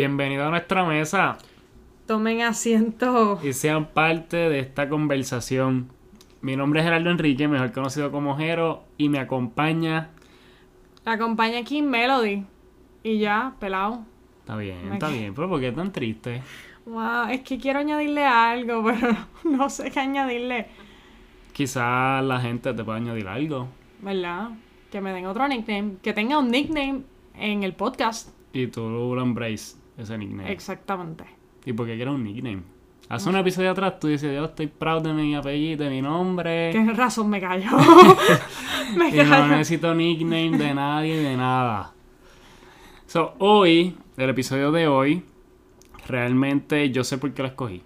[0.00, 1.36] Bienvenido a nuestra mesa
[2.06, 3.38] Tomen asiento.
[3.42, 5.90] y sean parte de esta conversación.
[6.40, 10.08] Mi nombre es Gerardo Enrique, mejor conocido como Jero, y me acompaña.
[11.04, 12.46] La acompaña aquí Melody.
[13.02, 14.06] Y ya, pelado.
[14.38, 16.40] Está bien, Me está bien, pero ¿por qué tan triste?
[16.86, 19.14] Wow, es que quiero añadirle algo, pero
[19.44, 20.68] no sé qué añadirle.
[21.52, 23.68] Quizás la gente te pueda añadir algo
[24.00, 24.48] ¿Verdad?
[24.90, 25.96] Que me den otro nickname.
[26.02, 27.02] Que tenga un nickname
[27.34, 28.30] en el podcast.
[28.54, 30.50] y tú lo embrace ese nickname.
[30.52, 31.24] Exactamente.
[31.64, 32.62] ¿Y por qué quieres un nickname?
[33.08, 36.70] Hace un episodio atrás tú dices, yo estoy proud de mi apellido, de mi nombre.
[36.70, 37.70] Tienes razón, me callo.
[38.96, 39.46] me Y no callo.
[39.48, 41.92] necesito nickname de nadie de nada.
[43.06, 45.24] So, hoy, el episodio de hoy,
[46.06, 47.82] realmente yo sé por qué lo escogí.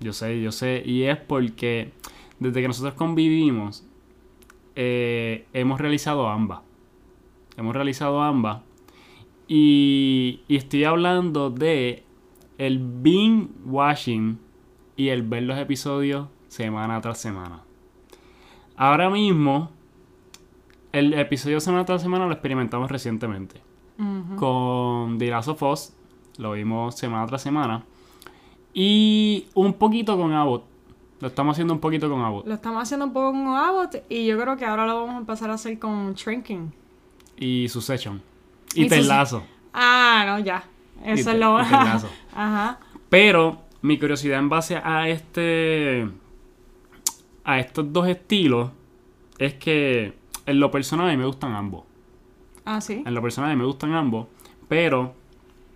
[0.00, 0.82] Yo sé, yo sé.
[0.84, 1.92] Y es porque
[2.38, 3.86] desde que nosotros convivimos,
[4.74, 6.60] eh, hemos realizado ambas.
[7.56, 8.60] Hemos realizado ambas.
[9.48, 12.04] Y, y estoy hablando de
[12.58, 14.38] el binge watching
[14.96, 17.60] y el ver los episodios semana tras semana.
[18.76, 19.70] Ahora mismo,
[20.92, 23.60] el episodio semana tras semana lo experimentamos recientemente.
[24.36, 25.94] Con The Last of Us,
[26.36, 27.84] lo vimos semana tras semana.
[28.74, 30.64] Y un poquito con Abbott.
[31.20, 32.46] Lo estamos haciendo un poquito con Abbott.
[32.46, 35.18] Lo estamos haciendo un poco con Abbott y yo creo que ahora lo vamos a
[35.18, 36.72] empezar a hacer con Shrinking.
[37.38, 38.20] Y Succession.
[38.76, 39.44] Y, Y Lasso.
[39.72, 40.64] Ah, no, ya.
[41.04, 41.56] Eso es lo.
[42.34, 42.78] Ajá.
[43.08, 46.08] Pero mi curiosidad en base a este.
[47.44, 48.70] a estos dos estilos
[49.38, 50.14] es que
[50.46, 51.84] en lo personal a mí me gustan ambos.
[52.64, 53.02] Ah, sí.
[53.04, 54.26] En lo personal a mí me gustan ambos.
[54.68, 55.14] Pero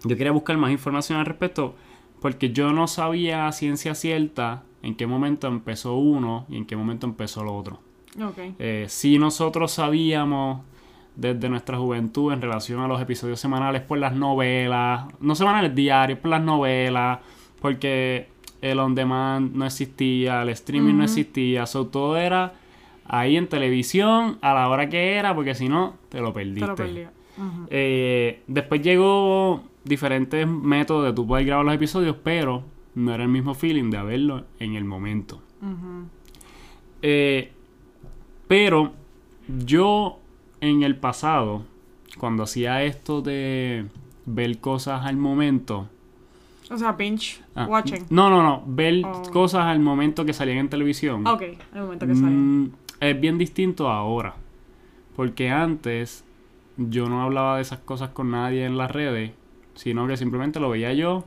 [0.04, 1.74] yo quería buscar más información al respecto
[2.20, 6.76] porque yo no sabía a ciencia cierta en qué momento empezó uno y en qué
[6.76, 7.80] momento empezó lo otro.
[8.58, 10.62] Eh, si nosotros sabíamos
[11.20, 16.18] desde nuestra juventud en relación a los episodios semanales por las novelas, no semanales diarios,
[16.18, 17.18] por las novelas,
[17.60, 18.28] porque
[18.62, 22.54] el on demand no existía, el streaming no existía, so, todo era
[23.04, 26.60] ahí en televisión a la hora que era, porque si no, te lo perdiste.
[26.60, 27.02] Te lo perdí.
[27.02, 27.66] Ujú.
[27.68, 32.64] Eh, después llegó diferentes métodos de tú poder grabar los episodios, pero
[32.94, 35.42] no era el mismo feeling de verlo en el momento.
[37.02, 37.52] Eh,
[38.48, 38.92] pero
[39.66, 40.19] yo
[40.60, 41.62] en el pasado,
[42.18, 43.86] cuando hacía esto de
[44.26, 45.88] ver cosas al momento.
[46.70, 48.06] O sea, binge ah, watching.
[48.10, 48.62] No, no, no.
[48.66, 49.22] Ver Oh.
[49.32, 51.26] cosas al momento que salían en televisión.
[51.26, 51.42] Ok,
[51.74, 54.34] el momento que mm, es bien distinto ahora.
[55.16, 56.24] Porque antes
[56.76, 59.32] yo no hablaba de esas cosas con nadie en las redes,
[59.74, 61.24] sino que simplemente lo veía yo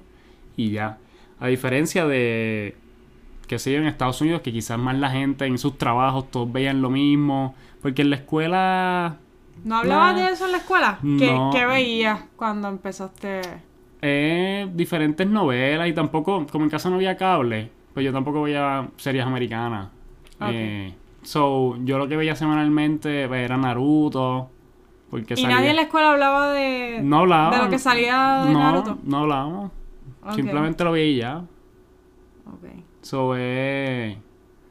[0.56, 0.98] y ya.
[1.40, 2.76] A diferencia de,
[3.48, 6.52] qué sé yo, en Estados Unidos, que quizás más la gente en sus trabajos todos
[6.52, 7.54] veían lo mismo.
[7.82, 9.18] Porque en la escuela
[9.64, 11.00] ¿No hablabas de eso en la escuela?
[11.02, 11.50] ¿Qué, No.
[11.54, 13.42] qué veías cuando empezaste?
[14.06, 18.90] eh, diferentes novelas y tampoco, como en casa no había cable, pues yo tampoco veía
[18.98, 19.88] series americanas.
[20.42, 20.50] Ok.
[20.52, 24.50] Eh, so, yo lo que veía semanalmente pues, era Naruto.
[25.10, 27.56] Porque ¿Y salía- nadie en la escuela hablaba de, No hablaba.
[27.58, 28.98] de lo que salía de no, Naruto?
[29.06, 29.72] No hablábamos.
[30.36, 31.38] Simplemente lo veía y ya.
[32.48, 32.84] ok.
[33.04, 34.18] So, eh,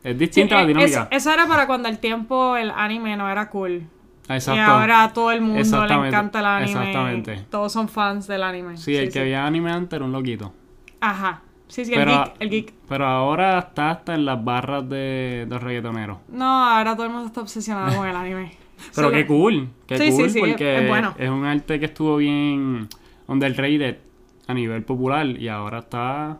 [0.02, 0.90] es Sí, distinta la eh, dinámica.
[1.02, 3.84] eso, eso era para cuando el tiempo el anime no era cool.
[4.28, 4.54] Exacto.
[4.54, 6.70] Y ahora a todo el mundo le encanta el anime.
[6.70, 7.44] exactamente.
[7.50, 8.76] Todos son fans del anime.
[8.76, 10.52] Sí, el que veía anime antes era un loquito.
[11.00, 11.42] Ajá.
[11.68, 12.74] Sí, sí, Pero- el geek, el geek.
[12.88, 16.18] Pero ahora está hasta en las barras de, de reggaetoneros.
[16.28, 18.52] No, ahora todo el mundo está obsesionado con el anime.
[18.94, 21.14] Pero Solo- qué cool, qué Sí, cool, sí, porque es bueno.
[21.18, 22.88] es un arte que estuvo bien
[23.26, 23.98] underrated
[24.46, 26.38] a nivel popular y ahora está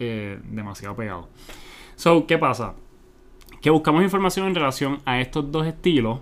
[0.00, 1.28] eh, demasiado pegado.
[1.96, 2.74] So, ¿qué pasa?
[3.60, 6.18] Que buscamos información en relación a estos dos estilos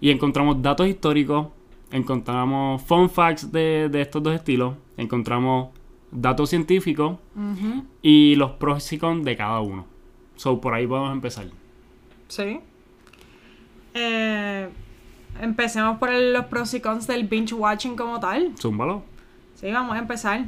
[0.00, 1.48] y encontramos datos históricos,
[1.90, 5.68] encontramos fun facts de, de estos dos estilos, encontramos
[6.10, 7.18] datos científicos
[8.02, 9.86] y los pros y cons de cada uno.
[10.36, 11.46] So, por ahí podemos empezar.
[12.28, 12.60] Sí.
[13.94, 14.68] Eh,
[15.40, 18.52] empecemos por el- los pros y cons del binge watching como tal.
[18.58, 19.02] Zúmbalo.
[19.54, 20.44] Sí, vamos a empezar.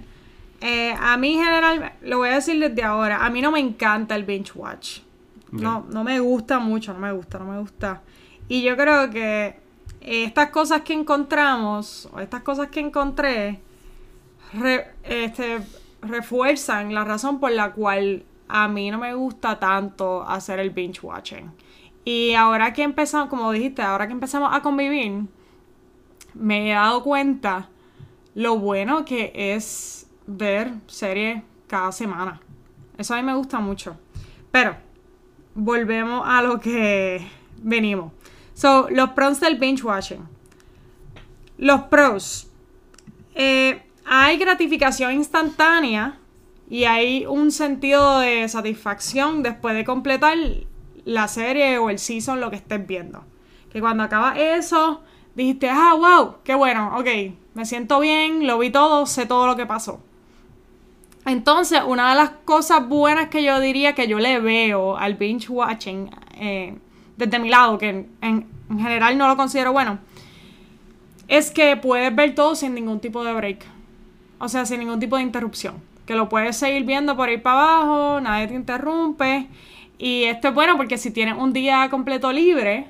[0.60, 4.16] Eh, a mí general, lo voy a decir desde ahora, a mí no me encanta
[4.16, 5.00] el binge watch.
[5.52, 8.02] No, no me gusta mucho, no me gusta, no me gusta.
[8.48, 9.56] Y yo creo que
[10.00, 13.60] estas cosas que encontramos, o estas cosas que encontré,
[15.02, 15.60] este,
[16.02, 21.00] refuerzan la razón por la cual a mí no me gusta tanto hacer el binge
[21.02, 21.52] watching.
[22.04, 25.24] Y ahora que empezamos, como dijiste, ahora que empezamos a convivir,
[26.34, 27.68] me he dado cuenta
[28.34, 32.40] lo bueno que es ver series cada semana.
[32.96, 33.96] Eso a mí me gusta mucho.
[34.52, 34.76] Pero,
[35.54, 37.26] volvemos a lo que
[37.62, 38.12] venimos.
[38.56, 40.26] So, los pros del binge watching.
[41.58, 42.48] Los pros.
[43.34, 46.18] Eh, hay gratificación instantánea
[46.70, 50.38] y hay un sentido de satisfacción después de completar
[51.04, 53.24] la serie o el season, lo que estés viendo.
[53.70, 55.02] Que cuando acaba eso,
[55.34, 57.08] dijiste, ah, wow, qué bueno, ok,
[57.52, 60.00] me siento bien, lo vi todo, sé todo lo que pasó.
[61.26, 65.50] Entonces, una de las cosas buenas que yo diría que yo le veo al binge
[65.50, 66.78] watching, eh,
[67.16, 69.98] desde mi lado, que en, general no lo considero bueno,
[71.28, 73.64] es que puedes ver todo sin ningún tipo de break.
[74.38, 75.76] O sea, sin ningún tipo de interrupción.
[76.04, 79.48] Que lo puedes seguir viendo por ahí para abajo, nadie te interrumpe.
[79.98, 82.88] Y esto es bueno porque si tienes un día completo libre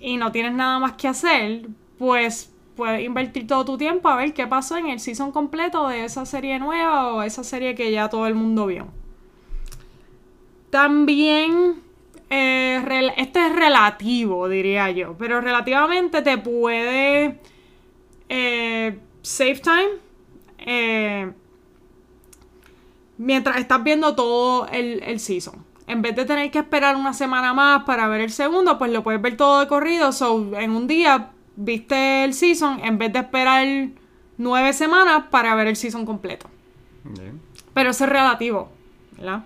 [0.00, 1.68] y no tienes nada más que hacer,
[1.98, 6.04] pues puedes invertir todo tu tiempo a ver qué pasó en el season completo de
[6.04, 8.88] esa serie nueva o esa serie que ya todo el mundo vio.
[10.70, 11.82] También,
[12.30, 17.40] eh, este es relativo, diría yo, pero relativamente te puede
[18.28, 19.90] eh, save time
[20.58, 21.32] eh,
[23.18, 27.52] mientras estás viendo todo el, el season en vez de tener que esperar una semana
[27.52, 30.12] más para ver el segundo, pues lo puedes ver todo de corrido.
[30.12, 33.88] So, en un día viste el season en vez de esperar
[34.38, 36.48] nueve semanas para ver el season completo.
[37.74, 38.70] Pero eso es relativo,
[39.16, 39.42] ¿verdad?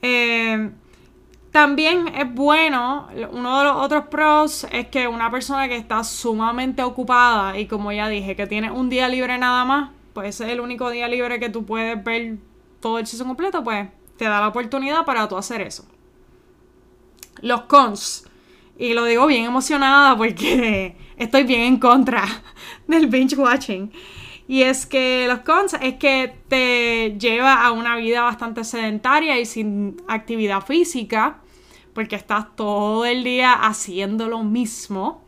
[0.00, 0.70] Eh,
[1.52, 6.82] también es bueno, uno de los otros pros es que una persona que está sumamente
[6.82, 10.60] ocupada y como ya dije, que tiene un día libre nada más, pues es el
[10.60, 12.38] único día libre que tú puedes ver
[12.80, 15.84] todo el season completo, pues te da la oportunidad para tú hacer eso.
[17.42, 18.26] Los cons.
[18.78, 22.24] Y lo digo bien emocionada porque estoy bien en contra
[22.86, 23.92] del binge watching.
[24.48, 29.44] Y es que los cons es que te lleva a una vida bastante sedentaria y
[29.44, 31.41] sin actividad física,
[31.94, 35.22] porque estás todo el día haciendo lo mismo.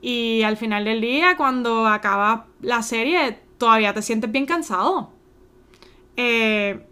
[0.00, 5.10] Y al final del día, cuando acaba la serie, todavía te sientes bien cansado.
[6.16, 6.86] Eh,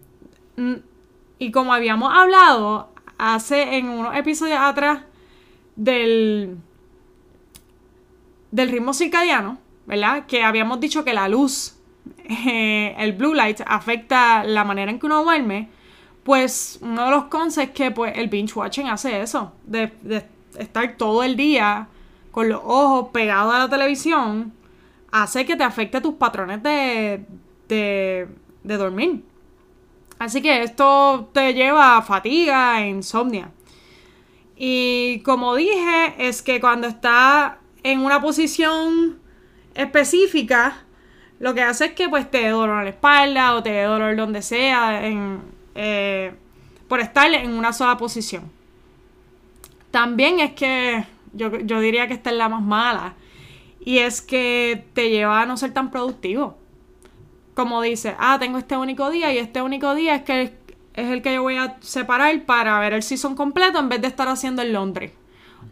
[1.39, 5.03] y como habíamos hablado hace en unos episodios atrás
[5.75, 6.57] del,
[8.51, 10.25] del ritmo circadiano, ¿verdad?
[10.25, 11.77] Que habíamos dicho que la luz,
[12.17, 15.69] eh, el blue light, afecta la manera en que uno duerme.
[16.25, 19.93] Pues uno de los cons es que pues, el binge watching hace eso, de,
[20.57, 21.87] estar todo el día
[22.31, 24.51] con los ojos pegados a la televisión,
[25.11, 27.23] hace que te afecte tus patrones de,
[27.67, 28.27] de,
[28.63, 29.23] de dormir.
[30.17, 33.51] Así que esto te lleva a fatiga e insomnia.
[34.55, 39.19] Y como dije, es que cuando está en una posición
[39.75, 40.85] específica,
[41.37, 43.83] lo que hace es que pues te dé dolor en la espalda o te dé
[43.83, 45.05] dolor donde sea
[45.75, 46.33] eh,
[46.87, 48.51] por estar en una sola posición.
[49.91, 53.13] También es que yo, yo diría que esta es la más mala.
[53.79, 56.57] Y es que te lleva a no ser tan productivo
[57.55, 60.53] como dice, ah, tengo este único día y este único día es que
[60.93, 64.07] es el que yo voy a separar para ver el season completo en vez de
[64.07, 65.13] estar haciendo el Londres.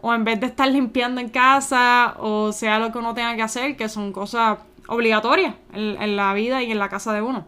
[0.02, 3.42] O en vez de estar limpiando en casa, o sea lo que uno tenga que
[3.42, 7.46] hacer, que son cosas obligatorias en, la vida y en la casa de uno.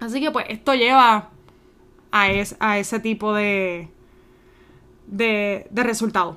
[0.00, 1.28] Así que pues esto lleva
[2.12, 2.28] a,
[2.60, 3.88] a ese tipo de,
[5.06, 6.36] de, de resultados.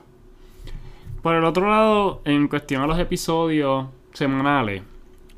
[1.21, 4.81] Por el otro lado, en cuestión a los episodios semanales,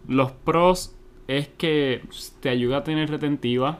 [0.08, 0.94] los pros
[1.27, 2.01] es que
[2.39, 3.79] te ayuda a tener retentiva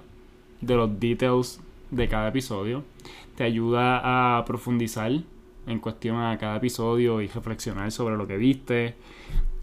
[0.62, 1.62] de los details
[1.92, 2.84] de cada episodio.
[3.36, 5.12] Te ayuda a profundizar
[5.68, 8.96] en cuestión a cada episodio y reflexionar sobre lo que viste.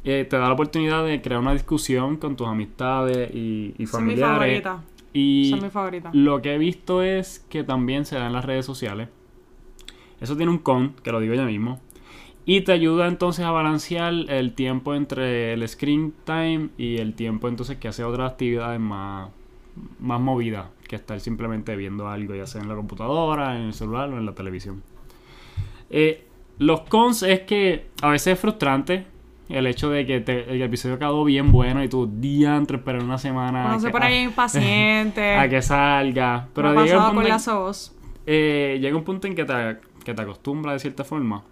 [0.04, 4.62] Eh, te da la oportunidad de crear una discusión con tus amistades y, y familiares.
[4.62, 4.84] Son mi
[5.14, 6.10] Y mi favorita.
[6.12, 9.08] lo que he visto es que también se da en las redes sociales.
[10.20, 11.80] Eso tiene un con, que lo digo ya mismo.
[12.44, 17.48] Y te ayuda entonces a balancear el tiempo entre el screen time y el tiempo
[17.48, 19.30] entonces que hace otras actividades más,
[20.00, 24.10] más movidas que estar simplemente viendo algo, ya sea en la computadora, en el celular
[24.10, 24.82] o en la televisión.
[25.90, 26.26] Eh,
[26.58, 29.06] los cons es que a veces es frustrante
[29.48, 30.16] el hecho de que
[30.48, 33.68] el episodio quedó bien bueno y tu día entre esperar una semana.
[33.68, 35.34] No se pone ahí impaciente.
[35.36, 36.48] a que salga.
[36.54, 37.72] Pero llega un, punto
[38.26, 41.44] eh, llega un punto en que te, que te acostumbras de cierta forma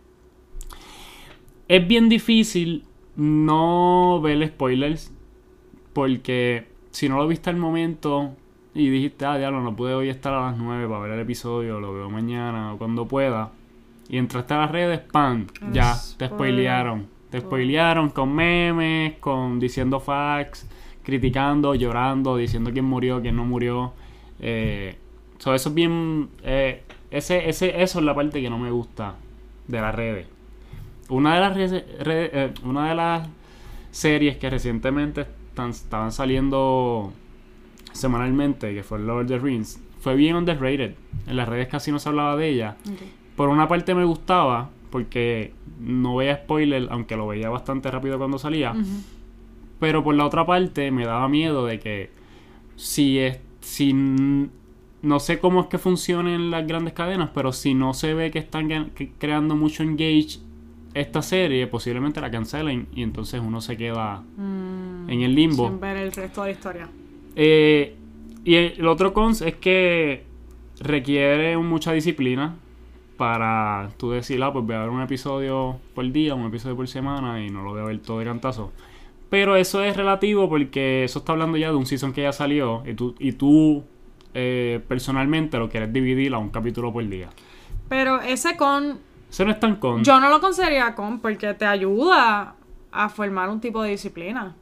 [1.72, 2.84] es bien difícil
[3.16, 5.10] no ver spoilers.
[5.94, 8.34] Porque si no lo viste al momento
[8.74, 11.80] y dijiste, ah, diablo, no pude hoy estar a las 9 para ver el episodio,
[11.80, 13.52] lo veo mañana o cuando pueda.
[14.08, 15.46] Y entraste a las redes, ¡pam!
[15.72, 17.06] Ya, te spoilearon.
[17.32, 20.68] Te spoilearon con memes, con diciendo facts,
[21.02, 23.94] criticando, llorando, diciendo quién murió, quién no murió.
[24.38, 24.98] Eh,
[25.38, 26.28] eso es bien.
[26.44, 29.14] Eh, ese, ese, eso es la parte que no me gusta
[29.66, 30.26] de las redes.
[31.08, 33.26] Una de las, eh, una de las
[33.90, 35.24] series que recientemente
[35.56, 37.14] estaban saliendo
[37.94, 40.96] semanalmente, que fue Lord of the Rings, fue bien underrated.
[41.26, 42.76] En las redes casi no se hablaba de ella.
[43.36, 48.38] Por una parte me gustaba, porque no veía spoiler, aunque lo veía bastante rápido cuando
[48.38, 48.74] salía.
[49.80, 52.10] Pero por la otra parte me daba miedo de que
[52.76, 57.94] si es, si no sé cómo es que funcionan las grandes cadenas, pero si no
[57.94, 60.38] se ve que están creando mucho engage
[60.94, 65.68] esta serie, posiblemente la cancelen y entonces uno se queda Mm, en el limbo.
[65.68, 66.88] Sin ver el resto de la historia.
[67.34, 67.96] Eh,
[68.44, 70.24] y el otro cons es que
[70.80, 72.56] requiere mucha disciplina
[73.16, 76.88] para tú decir, ah, pues voy a ver un episodio por día, un episodio por
[76.88, 78.72] semana y no lo voy a ver todo de cantazo.
[79.30, 82.82] Pero eso es relativo porque eso está hablando ya de un season que ya salió
[82.86, 83.84] y tú, y tú
[84.34, 87.28] eh, personalmente lo quieres dividir a un capítulo por día.
[87.88, 88.98] Pero ese con,
[89.30, 90.02] Eso no es tan con.
[90.04, 92.56] yo no lo consideraría con porque te ayuda
[92.90, 94.54] a formar un tipo de disciplina.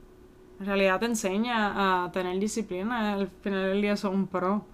[0.61, 3.15] En realidad te enseña a tener disciplina.
[3.15, 4.65] Al final del día son un pro.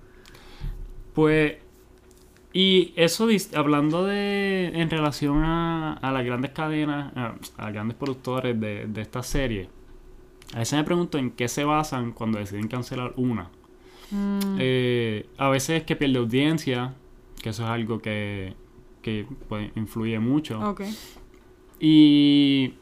[1.14, 1.56] Pues,
[2.58, 7.96] y eso hablando de en relación a, a las grandes cadenas, a, a los grandes
[7.96, 9.68] productores de, de esta serie,
[10.54, 13.50] a veces me pregunto en qué se basan cuando deciden cancelar una.
[14.10, 16.94] Mm, Eh, a veces es que pierde audiencia,
[17.42, 18.54] que eso es algo que,
[19.02, 20.60] que pues, influye mucho.
[20.60, 20.82] ok.
[21.78, 22.75] Y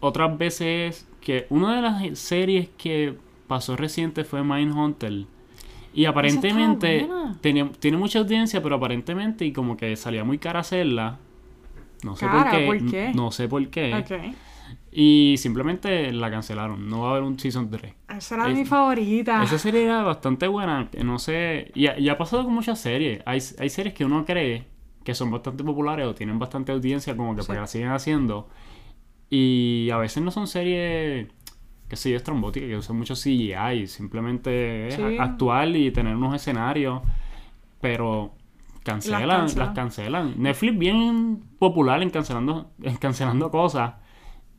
[0.00, 3.14] otras veces que una de las series que
[3.46, 5.26] pasó reciente fue Mindhunter.
[5.96, 7.08] Y aparentemente
[7.40, 11.18] tenía, tiene mucha audiencia, pero aparentemente y como que salía muy cara hacerla.
[12.04, 12.66] No sé Cara, por qué.
[12.66, 13.12] ¿por qué?
[13.14, 13.94] No sé por qué.
[13.94, 14.34] Ok.
[14.92, 16.88] Y simplemente la cancelaron.
[16.88, 17.94] No va a haber un season 3.
[18.16, 19.42] Esa era Es- mi favorita.
[19.42, 20.88] Esa serie era bastante buena.
[21.02, 21.70] No sé.
[21.74, 23.22] Y ha, y ha pasado con muchas series.
[23.26, 24.66] Hay, hay series que uno cree
[25.04, 27.52] que son bastante populares o tienen bastante audiencia, como que Sí.
[27.52, 28.48] que la siguen haciendo.
[29.30, 31.28] Y a veces no son series,
[31.88, 33.86] que sé yo, estrambóticas, que usan mucho CGI.
[33.86, 35.02] Simplemente es Sí.
[35.18, 37.02] a- actuar y tener unos escenarios.
[37.80, 38.32] Pero
[38.84, 39.74] cancelan, las cancelan.
[39.74, 40.34] cancelan.
[40.36, 43.94] Netflix bien popular en cancelando, en cancelando cosas.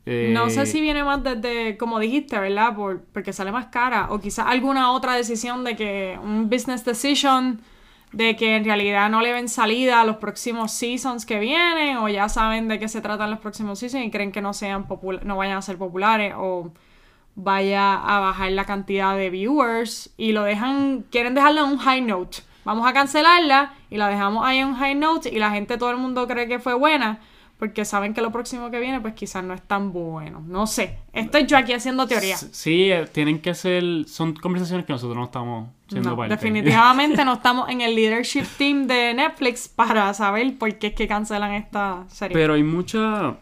[0.06, 2.74] No sé Eh, si viene más desde, como dijiste, ¿verdad?
[2.76, 4.08] Por, porque sale más cara.
[4.12, 7.60] O quizás alguna otra decisión de que un business decision
[8.14, 11.98] de que en realidad no le ven salida a los próximos seasons que vienen.
[11.98, 14.88] O ya saben de qué se tratan los próximos seasons y creen que no sean
[14.88, 16.34] popul- no vayan a ser populares.
[16.38, 16.72] O
[17.38, 20.10] vaya a bajar la cantidad de viewers.
[20.18, 22.40] Y lo dejan, quieren dejarlo en un high note.
[22.66, 25.30] Vamos a cancelarla y la dejamos ahí en un high note.
[25.34, 27.20] Y la gente, todo el mundo cree que fue buena
[27.60, 30.44] porque saben que lo próximo que viene pues quizás no es tan bueno.
[30.46, 31.00] No sé.
[31.14, 32.38] Estoy yo aquí haciendo teoría.
[32.38, 33.84] Sí, eh, tienen que ser.
[34.08, 36.36] Son conversaciones que nosotros no estamos siendo No, parte.
[36.36, 41.08] definitivamente no estamos en el leadership team de Netflix para saber por qué es que
[41.08, 42.36] cancelan esta serie.
[42.36, 43.38] Pero hay mucha.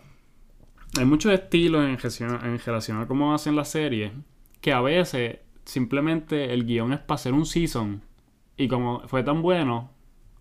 [0.98, 4.12] Hay muchos estilos en relación, en relación a cómo hacen las series.
[4.62, 8.02] Que a veces simplemente el guion es para hacer un season.
[8.58, 9.92] Y como fue tan bueno,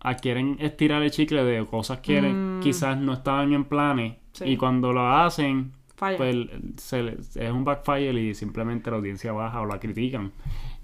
[0.01, 2.59] ah, quieren estirar el chicle de cosas que Mm.
[2.61, 4.15] quizás no estaban en planes.
[4.31, 4.45] Sí.
[4.45, 6.17] Y cuando lo hacen, Falla.
[6.17, 6.35] pues
[6.77, 10.31] se le- es un backfire y simplemente la audiencia baja o la critican.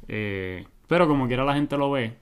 [0.08, 2.18] Eh, pero como quiera la gente lo ve,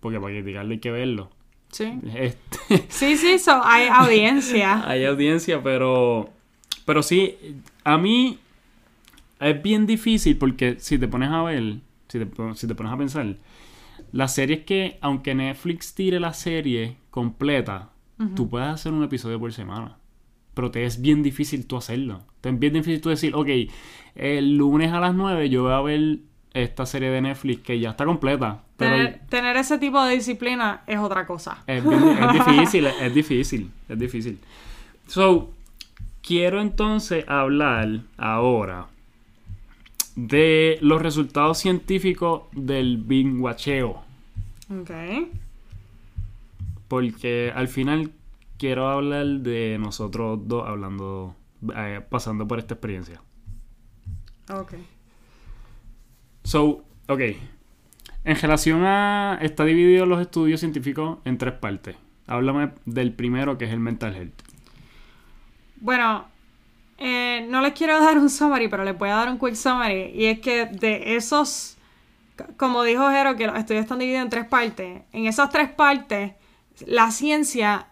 [0.00, 1.30] porque para criticarlo hay que verlo.
[1.72, 1.98] Sí.
[2.14, 4.82] Este, Sí, sí, so, hay audiencia.
[4.88, 6.30] hay audiencia, pero
[6.86, 7.36] pero sí,
[7.84, 8.38] a mí
[9.40, 12.96] es bien difícil porque si te pones a ver, si te, si te pones a
[12.96, 13.36] pensar,
[14.12, 17.90] las series que, aunque Netflix tire la serie completa,
[18.34, 19.98] tú puedes hacer un episodio por semana.
[20.54, 22.22] Pero te es bien difícil tú hacerlo.
[22.40, 23.48] Te es bien difícil tú decir, ok,
[24.14, 26.20] el lunes a las 9 yo voy a ver
[26.54, 28.62] esta serie de Netflix que ya está completa.
[28.78, 31.62] Pero Tener, tener ese tipo de disciplina es otra cosa.
[31.66, 34.38] es, bien- es difícil, es difícil, es difícil.
[35.06, 35.52] So,
[36.26, 38.88] quiero entonces hablar ahora
[40.16, 44.02] de los resultados científicos del binguacheo.
[44.70, 44.90] Ok.
[46.88, 48.10] Porque al final
[48.58, 51.36] quiero hablar de nosotros dos hablando,
[51.76, 53.22] eh, pasando por esta experiencia.
[54.50, 54.74] Ok.
[56.42, 57.20] So, ok.
[58.24, 59.38] En relación a.
[59.42, 61.96] Está dividido los estudios científicos en tres partes.
[62.26, 64.45] Háblame del primero, que es el mental health.
[65.80, 66.26] Bueno,
[66.98, 70.10] eh, no les quiero dar un summary, pero les voy a dar un quick summary.
[70.14, 71.76] Y es que de esos,
[72.56, 75.02] como dijo Jero, que los estudios están divididos en tres partes.
[75.12, 76.32] En esas tres partes,
[76.86, 77.88] la ciencia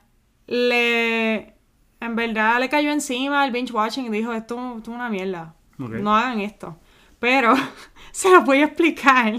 [0.46, 1.52] le.
[2.00, 5.54] En verdad le cayó encima al binge watching y dijo: Esto, es una mierda.
[5.78, 6.78] No hagan esto.
[7.18, 7.54] Pero
[8.12, 9.34] se los voy a explicar.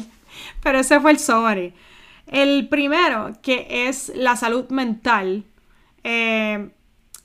[0.63, 1.73] Pero ese fue el summary.
[2.27, 5.45] El primero, que es la salud mental.
[6.03, 6.69] eh,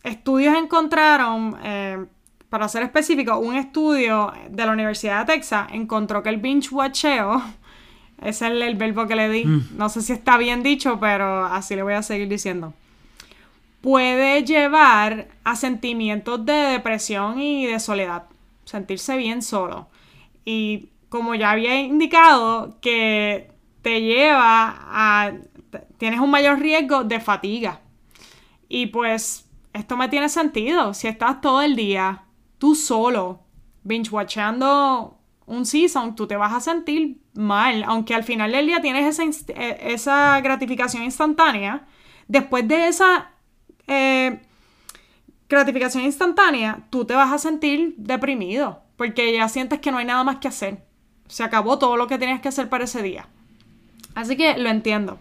[0.02, 2.04] estudios encontraron eh,
[2.49, 7.42] para ser específico, un estudio de la Universidad de Texas encontró que el binge watcheo,
[8.21, 9.45] ese es el, verbo que le di,
[9.76, 12.75] no sé si está bien dicho, pero así le voy a seguir diciendo,
[13.80, 18.25] puede llevar a sentimientos de depresión y de soledad,
[18.64, 19.88] sentirse bien solo.
[20.45, 23.50] Y como ya había indicado, que
[23.83, 25.33] te lleva a...
[25.99, 27.80] tienes un mayor riesgo de fatiga.
[28.69, 30.95] Y pues esto me tiene sentido.
[30.95, 32.25] Si estás todo el día
[32.59, 33.41] tú solo
[33.83, 38.81] binge watchando un season, tú te vas a sentir mal, aunque al final del día
[38.81, 41.87] tienes esa, eh, esa gratificación instantánea.
[42.29, 43.33] Después de esa
[43.89, 44.41] eh,
[45.49, 50.23] gratificación instantánea, tú te vas a sentir deprimido, porque ya sientes que no hay nada
[50.23, 50.85] más que hacer.
[51.27, 53.27] Se acabó todo lo que tenías que hacer para ese día.
[54.15, 55.19] Así que lo entiendo.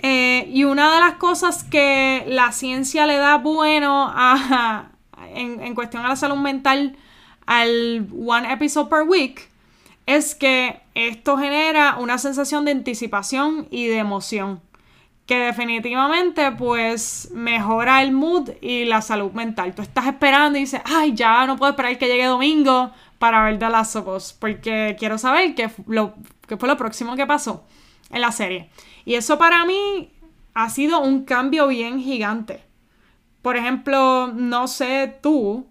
[0.00, 4.90] Eh, y una de las cosas que la ciencia le da bueno a,
[5.34, 6.96] en, cuestión a la salud mental
[7.46, 9.48] al one episode per week
[10.06, 14.60] es que esto genera una sensación de anticipación y de emoción
[15.26, 19.74] que definitivamente pues mejora el mood y la salud mental.
[19.74, 23.58] Tú estás esperando y dices, ay, ya no puedo esperar que llegue domingo para ver
[23.58, 25.68] The Last of porque quiero saber qué,
[26.46, 27.64] qué fue lo próximo que pasó
[28.10, 28.70] en la serie.
[29.08, 30.10] Y eso para mí
[30.52, 32.60] ha sido un cambio bien gigante.
[33.40, 35.66] Por ejemplo, no sé tú,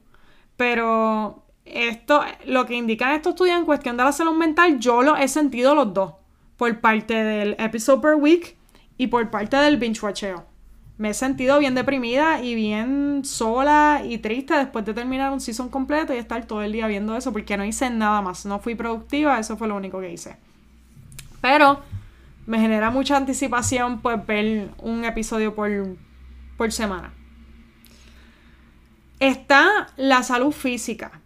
[0.55, 5.15] pero esto, lo que indican estos estudios en cuestión de la salud mental, yo lo
[5.15, 6.13] he sentido los dos.
[6.57, 8.57] Por parte del episode per week
[8.97, 10.01] y por parte del binge.
[10.97, 15.69] Me he sentido bien deprimida y bien sola y triste después de terminar un season
[15.69, 18.47] completo y estar todo el día viendo eso porque no hice nada más.
[18.47, 20.37] No fui productiva, eso fue lo único que hice.
[21.39, 21.83] Pero
[22.47, 25.69] me genera mucha anticipación pues ver un episodio por,
[26.57, 27.13] por semana.
[29.19, 31.21] Está la salud física.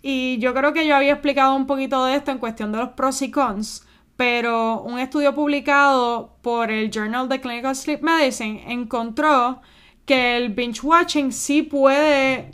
[0.00, 2.90] Y yo creo que yo había explicado un poquito de esto en cuestión de los
[2.90, 9.60] pros y cons pero un estudio publicado por el Journal of Clinical Sleep Medicine encontró
[10.06, 12.52] que el binge watching sí puede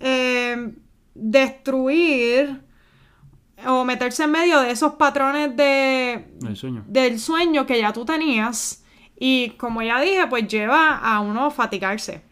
[0.00, 0.74] eh,
[1.14, 2.64] destruir
[3.66, 6.26] o meterse en medio de esos patrones de,
[6.86, 7.66] del sueño.
[7.66, 8.82] que ya tú tenías.
[9.18, 12.22] Y como ya dije pues lleva a uno fatigarse.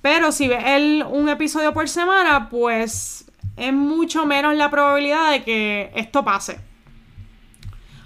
[0.00, 3.24] Pero si ves un episodio por semana pues
[3.56, 6.58] es mucho menos la probabilidad de que esto pase.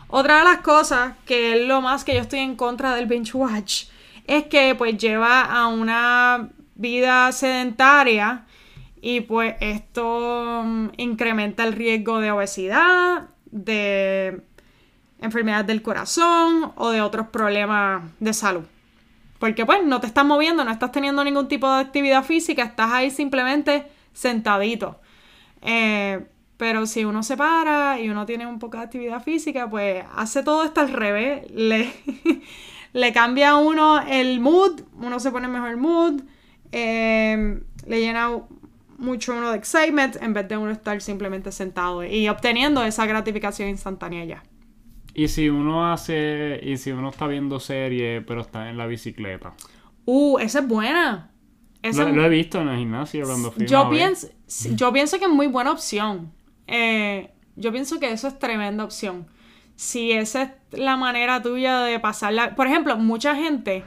[0.09, 3.37] Otra de las cosas, que es lo más que yo estoy en contra del binge
[3.37, 3.85] watch,
[4.27, 8.47] es que pues lleva a una vida sedentaria
[9.02, 14.42] y pues esto mm, incrementa el riesgo de obesidad, de
[15.20, 18.64] enfermedades del corazón o de otros problemas de salud.
[19.38, 22.92] Porque pues no te estás moviendo, no estás teniendo ningún tipo de actividad física, estás
[22.92, 25.00] ahí simplemente sentadito.
[25.62, 30.04] Eh, pero si uno se para y uno tiene un poco de actividad física, pues
[30.16, 31.48] hace todo esto al revés.
[31.52, 31.92] Le,
[33.14, 36.20] cambia a uno el mood, uno se pone mejor mood,
[36.72, 38.30] em, le llena
[38.98, 43.68] mucho uno de excitement en vez de uno estar simplemente sentado y obteniendo esa gratificación
[43.68, 44.42] instantánea ya.
[45.14, 49.54] Y si uno hace, y si uno está viendo serie, pero está en la bicicleta.
[50.04, 51.30] Uh, esa es buena.
[51.82, 53.66] lo, he visto en el gimnasio cuando fui.
[53.66, 54.28] Yo, pienso,
[54.74, 56.32] yo pienso que es muy buena opción.
[56.66, 59.26] Eh, yo pienso que eso es tremenda opción.
[59.74, 62.54] Si esa es la manera tuya de pasarla.
[62.54, 63.84] Por ejemplo, mucha gente,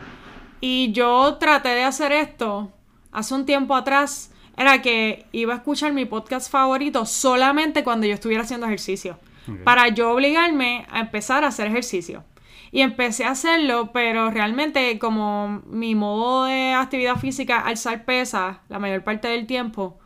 [0.59, 2.71] y yo traté de hacer esto
[3.11, 8.13] hace un tiempo atrás, era que iba a escuchar mi podcast favorito solamente cuando yo
[8.13, 9.17] estuviera haciendo ejercicio.
[9.63, 12.23] Para yo obligarme a empezar a hacer ejercicio.
[12.71, 18.79] Y empecé a hacerlo, pero realmente como mi modo de actividad física, alzar pesas la
[18.79, 19.99] mayor parte del tiempo,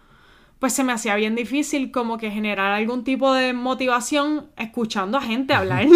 [0.59, 5.21] pues se me hacía bien difícil como que generar algún tipo de motivación escuchando a
[5.21, 5.85] gente hablar.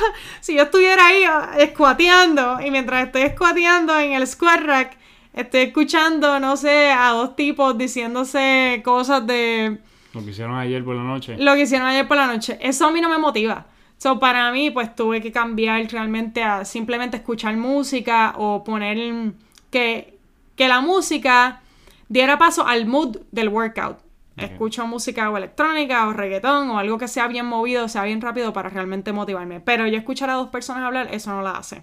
[0.40, 1.24] si yo estuviera ahí
[1.58, 4.99] escuateando y mientras estoy escuateando en el squat rack,
[5.32, 9.78] estoy escuchando, no sé, a dos tipos diciéndose cosas de...
[10.12, 11.36] Lo que hicieron ayer por la noche.
[11.38, 12.58] Lo que hicieron ayer por la noche.
[12.60, 13.66] Eso a mí no me motiva.
[13.96, 19.34] So, para mí, pues tuve que cambiar realmente a simplemente escuchar música o poner
[19.70, 20.18] que,
[20.56, 21.60] que la música
[22.08, 23.98] diera paso al mood del workout.
[24.36, 28.54] Escucho música o electrónica o reggaetón o algo que sea bien movido, sea bien rápido
[28.54, 29.60] para realmente motivarme.
[29.60, 31.82] Pero yo escuchar a dos personas hablar, eso no la hace.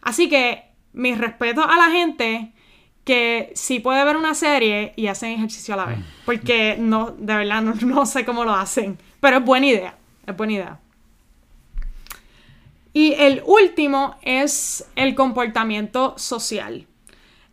[0.00, 2.52] Así que mis respetos a la gente
[3.08, 5.98] que sí puede ver una serie y hacen ejercicio a la vez.
[6.26, 8.98] Porque no, de verdad, no, no sé cómo lo hacen.
[9.18, 9.94] Pero es buena idea.
[10.26, 10.78] Es buena idea.
[12.92, 16.86] Y el último es el comportamiento social.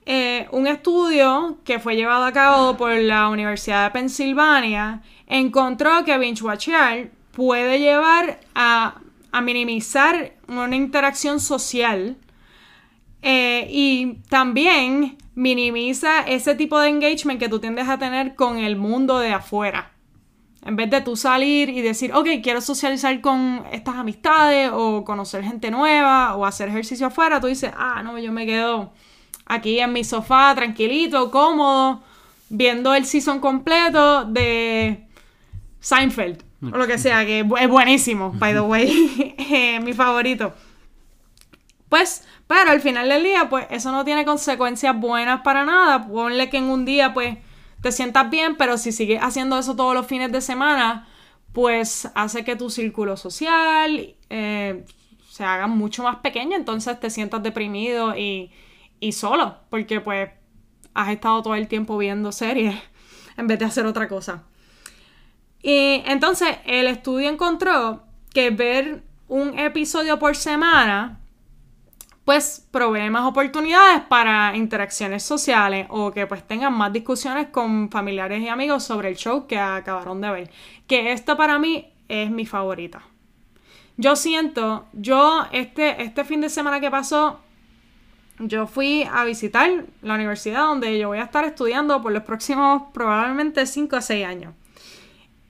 [0.06, 6.18] eh, un estudio que fue llevado a cabo por la Universidad de Pensilvania encontró que
[6.18, 8.96] binge watchar puede llevar a,
[9.32, 12.18] a minimizar una interacción social
[13.28, 18.76] eh, y también minimiza ese tipo de engagement que tú tiendes a tener con el
[18.76, 19.94] mundo de afuera.
[20.64, 25.44] En vez de tú salir y decir, ok, quiero socializar con estas amistades o conocer
[25.44, 28.94] gente nueva o hacer ejercicio afuera, tú dices, ah, no, yo me quedo
[29.48, 32.04] aquí en mi sofá tranquilito, cómodo,
[32.50, 35.08] viendo el season completo de
[35.80, 40.54] Seinfeld o lo que sea, que es buenísimo, by the way, eh, mi favorito.
[41.96, 46.06] Pues, pero al final del día, pues eso no tiene consecuencias buenas para nada.
[46.06, 47.38] Ponle que en un día, pues,
[47.82, 51.08] te sientas bien, pero si sigues haciendo eso todos los fines de semana,
[51.54, 54.84] pues hace que tu círculo social eh,
[55.30, 58.52] se haga mucho más pequeño, entonces te sientas deprimido y,
[59.00, 60.32] y solo, porque pues
[60.94, 62.76] has estado todo el tiempo viendo series
[63.38, 64.44] en vez de hacer otra cosa.
[65.64, 68.04] Y entonces el estudio encontró
[68.34, 71.22] que ver un episodio por semana
[72.26, 78.42] pues provee más oportunidades para interacciones sociales o que pues tengan más discusiones con familiares
[78.42, 80.52] y amigos sobre el show que acabaron de ver.
[80.88, 83.04] Que esta para mí es mi favorita.
[83.98, 87.40] Yo siento, yo este, este fin de semana que pasó,
[88.40, 92.84] yo fui a visitar la universidad donde yo voy a estar estudiando por los próximos
[92.92, 94.54] probablemente 5 a 6 años.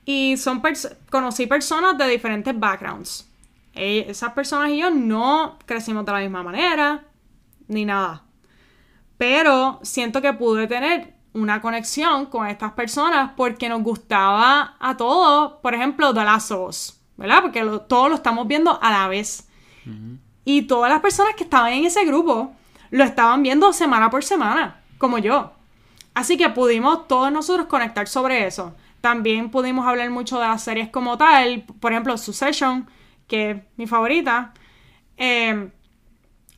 [0.04, 0.62] Y son
[1.10, 3.28] conocí personas de diferentes backgrounds.
[3.76, 7.04] E, esas personas y yo no crecimos de la misma manera,
[7.68, 8.24] ni nada.
[9.18, 15.54] Pero siento que pude tener una conexión con estas personas porque nos gustaba a todos,
[15.62, 16.76] por ejemplo, The Last of
[17.18, 17.42] ¿verdad?
[17.42, 19.48] Porque todos lo estamos viendo a la vez.
[20.44, 22.54] Y todas las personas que estaban en ese grupo
[22.90, 25.52] lo estaban viendo semana por semana, como yo.
[26.14, 28.74] Así que pudimos todos nosotros conectar sobre eso.
[29.02, 32.88] También pudimos hablar mucho de las series como tal, por ejemplo, Succession,
[33.28, 34.54] que es mi favorita.
[35.18, 35.70] Eh,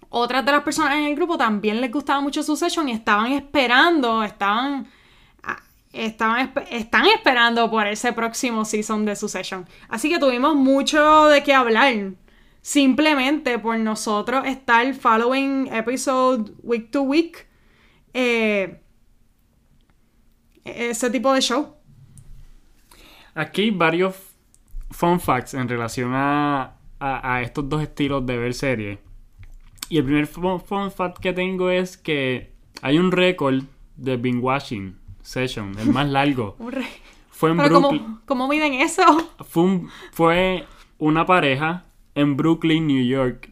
[0.10, 4.24] otras de las personas en el grupo también les gustaba mucho Succession y estaban esperando,
[4.24, 4.88] estaban,
[5.44, 9.68] ah, estaban, están esperando por ese próximo season de Succession.
[9.90, 11.94] Así que tuvimos mucho de qué hablar.
[12.62, 17.48] Simplemente por nosotros estar following episode week to week.
[18.14, 18.82] Eh,
[20.64, 21.76] ese tipo de show.
[23.34, 24.27] Aquí varios
[24.92, 29.00] fun facts en relación a, a, estos dos estilos de ver series.
[29.90, 33.64] Y el primer fun, fact que tengo es que hay un récord
[33.96, 36.58] de binge watching session, el más largo.
[37.30, 38.20] fue en Brooklyn.
[38.26, 39.04] ¿cómo, miden eso?
[39.48, 40.66] Fue, fue
[40.98, 43.52] una pareja en Brooklyn, New York.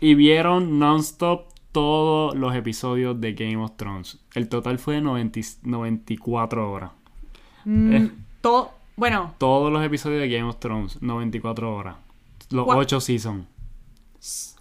[0.00, 4.18] Y vieron non-stop todos los episodios de Game of Thrones.
[4.34, 6.92] El total fue de 94 horas.
[7.66, 8.10] Mm, eh,
[9.10, 9.34] bueno.
[9.38, 11.96] Todos los episodios de Game of Thrones, 94 horas.
[12.50, 13.46] Los 8 seasons.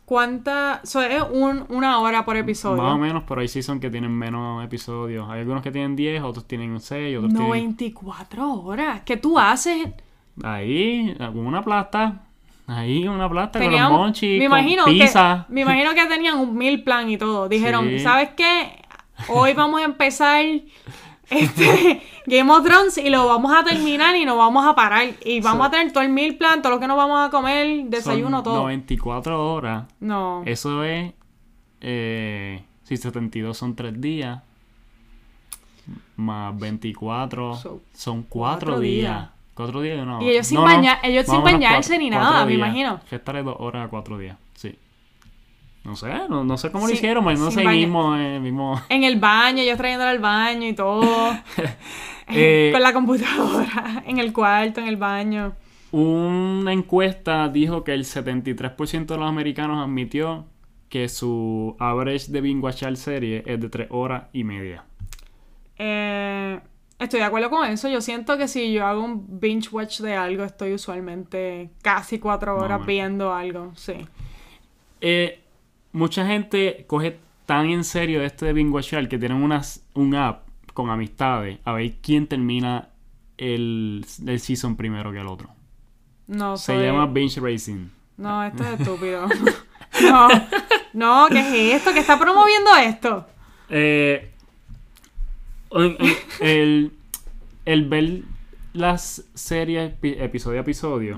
[0.05, 0.81] ¿Cuánta?
[0.84, 2.81] So, es una hora por episodio.
[2.81, 5.27] Más o menos, pero hay seasons que tienen menos episodios.
[5.29, 9.01] Hay algunos que tienen 10, otros tienen 6, otros 94 horas.
[9.03, 9.88] ¿Qué tú haces?
[10.43, 12.21] Ahí, con una plasta.
[12.67, 15.45] Ahí, una plasta con los monchis, me imagino pizza.
[15.47, 17.47] Que, me imagino que tenían un mil plan y todo.
[17.47, 18.84] Dijeron, ¿sabes qué?
[19.29, 20.43] Hoy vamos a empezar
[21.29, 25.07] este, Game of Thrones y lo vamos a terminar y nos vamos a parar.
[25.23, 27.85] Y vamos a tener todo el mil plan, todo lo que nos vamos a comer,
[27.85, 28.55] desayuno, todo.
[28.55, 29.85] 94 horas.
[29.99, 30.43] No.
[30.45, 31.13] Eso es.
[31.81, 34.41] Eh, si 72 son 3 días.
[36.15, 37.59] Más 24
[37.93, 39.29] son 4 días.
[39.53, 40.21] 4 días no.
[40.21, 40.59] Y ellos sin,
[41.03, 42.99] ellos sin bañarse ni nada, me imagino.
[43.09, 44.38] Que estaré 2 horas a 4 días.
[45.85, 48.81] No sé, no, sé cómo lo hicieron, pero no sé mismo, eh, mismo.
[48.89, 51.03] En el baño, yo trayéndola al baño y todo.
[52.27, 55.53] Eh, con la computadora, en el cuarto, en el baño.
[55.91, 60.45] Una encuesta dijo que el 73% de los americanos admitió
[60.89, 64.85] que su average de binge watchar serie es de 3 horas y media.
[65.77, 66.59] Eh,
[66.97, 67.87] estoy de acuerdo con eso.
[67.89, 72.57] Yo siento que si yo hago un binge watch de algo, estoy usualmente casi 4
[72.57, 73.93] horas viendo algo, sí.
[74.99, 75.44] Eh,
[75.95, 80.89] mucha gente coge tan en serio esto de Bingo que tienen unas, un app con
[80.89, 82.89] amistades a ver quién termina
[83.38, 85.49] el, el season primero que el otro.
[86.27, 87.88] No, Se llama Binge Racing.
[88.17, 89.27] No, esto es estúpido.
[90.03, 90.27] no,
[90.93, 91.93] no, ¿qué es esto?
[91.93, 93.25] ¿Qué está promoviendo esto?
[93.69, 94.31] Eh,
[96.41, 96.91] el,
[97.65, 98.21] el ver
[98.73, 101.17] las series episodio a episodio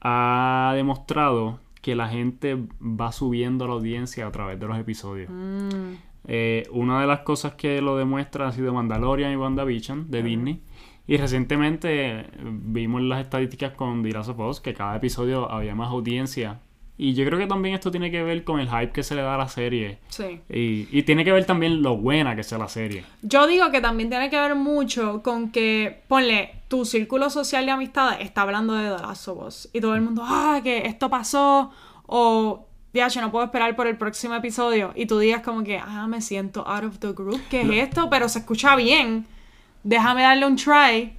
[0.00, 5.28] ha demostrado que la gente va subiendo la audiencia a través de los episodios.
[5.30, 5.96] Mm.
[6.26, 10.62] Eh, una de las cosas que lo demuestra ha sido Mandalorian y WandaVision de Disney.
[11.06, 15.90] Y recientemente vimos las estadísticas con The Last of Us que cada episodio había más
[15.90, 16.62] audiencia.
[16.96, 19.22] Y yo creo que también esto tiene que ver con el hype que se le
[19.22, 19.98] da a la serie.
[20.08, 20.40] Sí.
[20.48, 23.04] Y, y tiene que ver también lo buena que sea la serie.
[23.22, 27.72] Yo digo que también tiene que ver mucho con que, ponle, tu círculo social de
[27.72, 29.68] amistades está hablando de The Last of Us.
[29.72, 31.72] Y todo el mundo, ah, que esto pasó.
[32.06, 34.92] O, DH, no puedo esperar por el próximo episodio.
[34.94, 37.40] Y tú digas como que, ah, me siento out of the group.
[37.50, 38.08] ¿Qué es esto?
[38.08, 39.26] Pero se escucha bien.
[39.82, 41.16] Déjame darle un try.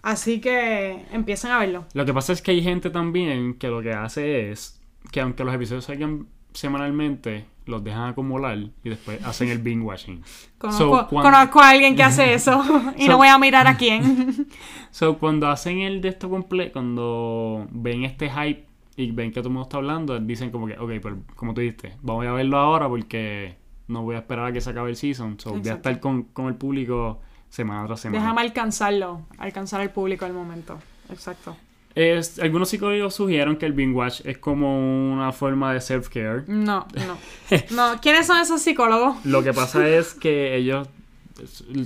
[0.00, 1.84] Así que empiecen a verlo.
[1.92, 4.77] Lo que pasa es que hay gente también que lo que hace es
[5.10, 10.22] que aunque los episodios salgan semanalmente, los dejan acumular y después hacen el binge watching.
[10.58, 12.62] Conozco, So, cuando- conozco a alguien que hace eso.
[12.96, 14.46] y So- no voy a mirar a quién.
[14.90, 18.64] So, cuando hacen el de esto completo, cuando ven este hype
[18.96, 21.60] y ven que todo el mundo está hablando, dicen como que, ok, pero como tú
[21.60, 23.56] dijiste, vamos a verlo ahora porque
[23.86, 25.38] no voy a esperar a que se acabe el season.
[25.38, 28.22] So, voy a estar con, con el público semana tras semana.
[28.22, 29.26] Déjame alcanzarlo.
[29.36, 30.78] Alcanzar al público al momento.
[31.10, 31.56] Exacto.
[31.94, 36.44] Es- algunos psicólogos sugieren que el binge watch es como una forma de self-care.
[36.46, 37.18] No, no.
[37.74, 39.24] No, ¿quiénes son esos psicólogos?
[39.24, 40.88] Lo que pasa es que ellos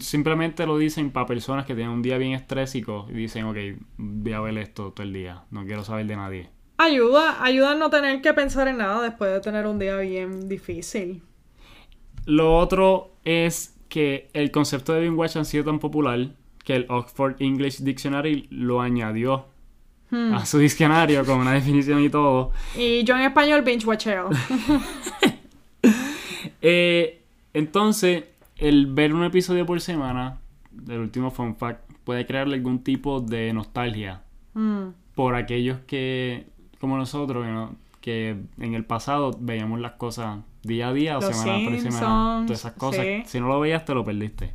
[0.01, 3.57] simplemente lo dicen para personas que tienen un día bien estrésico y dicen, ok,
[3.99, 6.51] voy a ver esto todo el día, no quiero saber de nadie.
[6.79, 10.49] Ayuda, ayuda a no tener que pensar en nada después de tener un día bien
[10.49, 11.23] difícil.
[12.25, 16.31] Lo otro es que el concepto de binge watch ha sido tan popular
[16.65, 19.47] que el Oxford English Dictionary lo añadió
[20.15, 20.35] Hmm.
[20.35, 22.53] a su diccionario con una definición y todo.
[22.77, 24.29] Y yo en español binge watcheo.
[26.61, 27.23] Eh,
[27.55, 28.25] entonces,
[28.57, 30.39] el ver un episodio por semana
[30.71, 34.23] del último Fun Fact puede crearle algún tipo de nostalgia
[34.55, 34.89] Mm.
[35.15, 36.47] por aquellos que,
[36.79, 41.21] como nosotros, que, no- que en el pasado veíamos las cosas día a día o
[41.21, 41.81] Los semana por semana.
[41.81, 43.05] Simpsons, Todas esas cosas.
[43.05, 43.23] sí.
[43.27, 44.53] Si no lo veías, te lo perdiste.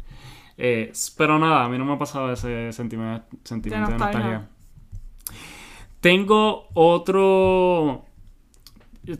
[0.57, 4.19] Eh, pero nada, a mí no me ha pasado ese sentimiento, sentimiento de, nostalgia.
[4.31, 4.49] nostalgia.
[6.01, 8.05] Tengo otro.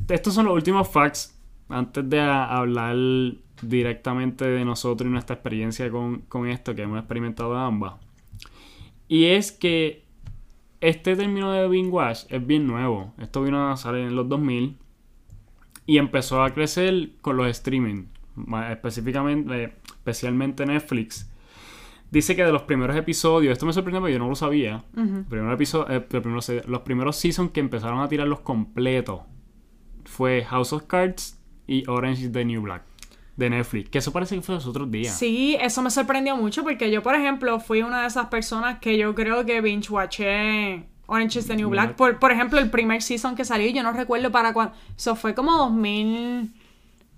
[0.10, 1.34] Estos son los últimos facts.
[1.70, 2.96] Antes de hablar
[3.62, 7.96] directamente de nosotros y nuestra experiencia con, con esto, que hemos experimentado ambas.
[9.08, 10.06] Y es que
[10.80, 13.14] este término de binge watch es bien nuevo.
[13.18, 14.78] Esto vino a salir en los 2000
[15.86, 18.06] y empezó a crecer con los streaming,
[18.70, 21.30] específicamente, eh, especialmente Netflix
[22.12, 25.52] dice que de los primeros episodios, esto me sorprendió porque yo no lo sabía, uh
[25.52, 29.22] episodio, eh, los primeros seasons que empezaron a tirar los completos
[30.06, 32.84] fue House of Cards y Orange is the New Black
[33.36, 35.18] de Netflix, que eso parece que fue los otros días.
[35.18, 38.98] Sí, eso me sorprendió mucho porque yo, por ejemplo, fui una de esas personas que
[38.98, 41.96] yo creo que binge watché Orange is the New Black.
[41.96, 44.74] Por, por ejemplo, el primer season que salió, yo no recuerdo para cuándo.
[44.96, 46.54] Eso fue como 2000.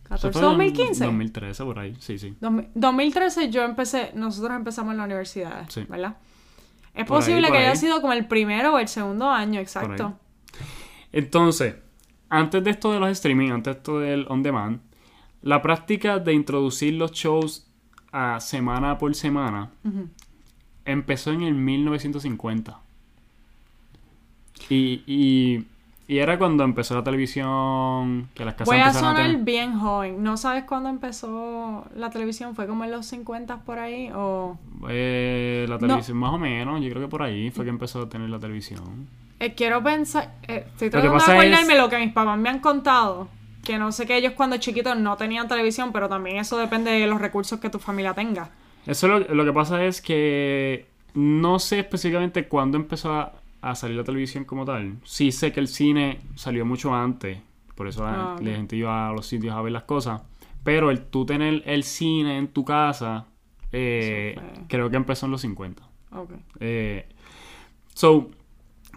[0.09, 1.05] 2015.
[1.05, 2.35] 2013, por ahí, sí, sí.
[2.39, 5.85] 2013 yo empecé, nosotros empezamos en la universidad, sí.
[5.87, 6.17] ¿verdad?
[6.95, 10.17] Es posible que haya sido como el primero o el segundo año, exacto.
[11.11, 11.75] Entonces,
[12.29, 14.81] antes de esto de los streaming, antes de esto del on demand,
[15.41, 17.67] la práctica de introducir los shows
[18.11, 19.71] a semana por semana
[20.85, 22.79] empezó en el 1950.
[24.69, 25.65] Y, y
[26.09, 29.43] y era cuando empezó la televisión, que las casas Voy a empezaron a sonar tener-
[29.45, 30.23] bien joven.
[30.23, 32.55] ¿No sabes cuándo empezó la televisión?
[32.55, 34.09] ¿Fue como en los 50 por ahí?
[34.15, 34.57] ¿O
[34.89, 38.09] Eh, la televisión, más o menos, yo creo que por ahí fue que empezó a
[38.09, 39.07] tener la televisión.
[39.39, 42.59] Eh, quiero pensar, eh, estoy tratando de acordarme es- lo que mis papás me han
[42.59, 43.27] contado.
[43.63, 47.05] Que no sé que ellos cuando chiquitos no tenían televisión, pero también eso depende de
[47.07, 48.49] los recursos que tu familia tenga.
[48.87, 53.97] Eso lo, lo que pasa es que no sé específicamente cuándo empezó a, a salir
[53.97, 54.97] la televisión como tal.
[55.03, 57.39] Sí sé que el cine salió mucho antes,
[57.75, 60.21] por eso la, Ah, la gente iba a los sitios a ver las cosas.
[60.63, 63.25] Pero el tú tener el cine en tu casa,
[63.71, 65.83] eh, creo que empezó en los 50.
[66.11, 66.31] Ok.
[66.59, 67.07] Eh,
[67.93, 68.29] so,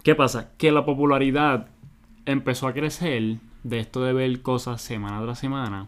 [0.03, 0.51] ¿qué pasa?
[0.57, 1.67] Que la popularidad
[2.25, 5.87] empezó a crecer de esto de ver cosas semana tras semana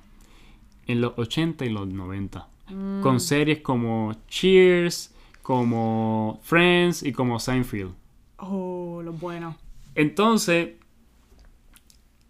[0.88, 2.48] en los 80 y los 90.
[2.70, 3.02] Mm.
[3.02, 7.94] Con series como Cheers, como Friends y como Seinfeld.
[8.38, 9.56] Oh, lo bueno.
[9.96, 10.72] Entonces,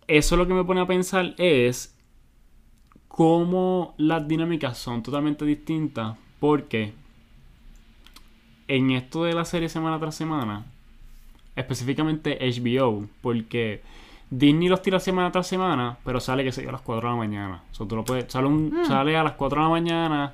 [0.08, 1.96] eso lo que me pone a pensar es
[3.08, 6.94] cómo las dinámicas son totalmente distintas porque
[8.68, 10.66] en esto de la serie semana tras semana,
[11.56, 13.82] específicamente HBO, porque
[14.30, 17.18] Disney los tira semana tras semana, pero sale que se a las 4 de la
[17.18, 17.64] mañana.
[17.72, 18.86] O sea, tú lo puedes, sale, un- Mm.
[18.86, 20.34] sale a las 4 de la mañana,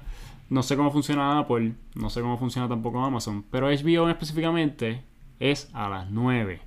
[0.49, 5.01] no sé cómo funciona Apple, no sé cómo funciona tampoco Amazon, pero HBO específicamente
[5.41, 6.61] es a las 9.